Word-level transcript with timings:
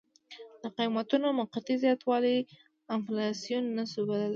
د 0.61 0.63
قیمتونو 0.77 1.27
موقتي 1.39 1.75
زیاتوالی 1.83 2.37
انفلاسیون 2.95 3.63
نه 3.77 3.83
شو 3.91 4.01
بللی. 4.07 4.29